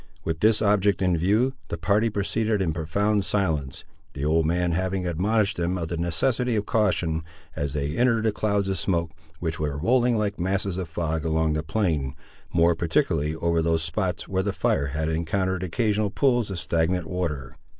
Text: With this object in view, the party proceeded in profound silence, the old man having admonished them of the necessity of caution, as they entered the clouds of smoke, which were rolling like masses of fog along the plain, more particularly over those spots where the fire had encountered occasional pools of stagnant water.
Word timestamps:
With 0.23 0.39
this 0.39 0.63
object 0.63 1.03
in 1.03 1.15
view, 1.15 1.53
the 1.67 1.77
party 1.77 2.09
proceeded 2.09 2.59
in 2.59 2.73
profound 2.73 3.23
silence, 3.23 3.85
the 4.13 4.25
old 4.25 4.47
man 4.47 4.71
having 4.71 5.05
admonished 5.05 5.57
them 5.57 5.77
of 5.77 5.89
the 5.89 5.95
necessity 5.97 6.55
of 6.55 6.65
caution, 6.65 7.23
as 7.55 7.73
they 7.75 7.95
entered 7.95 8.23
the 8.23 8.31
clouds 8.31 8.67
of 8.67 8.79
smoke, 8.79 9.11
which 9.39 9.59
were 9.59 9.77
rolling 9.77 10.17
like 10.17 10.39
masses 10.39 10.77
of 10.77 10.89
fog 10.89 11.23
along 11.23 11.53
the 11.53 11.61
plain, 11.61 12.15
more 12.51 12.73
particularly 12.73 13.35
over 13.35 13.61
those 13.61 13.83
spots 13.83 14.27
where 14.27 14.41
the 14.41 14.53
fire 14.53 14.87
had 14.87 15.07
encountered 15.07 15.61
occasional 15.61 16.09
pools 16.09 16.49
of 16.49 16.57
stagnant 16.57 17.05
water. 17.05 17.55